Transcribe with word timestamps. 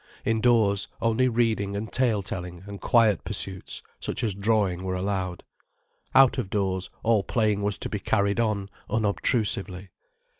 Indoors, 0.25 0.87
only 0.99 1.27
reading 1.29 1.75
and 1.75 1.93
tale 1.93 2.23
telling 2.23 2.63
and 2.65 2.81
quiet 2.81 3.23
pursuits, 3.23 3.83
such 3.99 4.23
as 4.23 4.33
drawing, 4.33 4.81
were 4.81 4.95
allowed. 4.95 5.43
Out 6.15 6.39
of 6.39 6.49
doors, 6.49 6.89
all 7.03 7.21
playing 7.21 7.61
was 7.61 7.77
to 7.77 7.87
be 7.87 7.99
carried 7.99 8.39
on 8.39 8.67
unobtrusively. 8.89 9.89